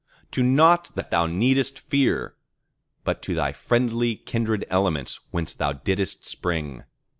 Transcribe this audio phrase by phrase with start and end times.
[0.31, 2.35] To nought that thou needest fear,
[3.03, 6.85] but to the friendly kindred elements whence thou didst spring.